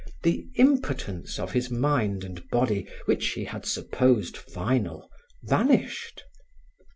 [0.23, 5.11] The impotence of his mind and body which he had supposed final,
[5.43, 6.23] vanished.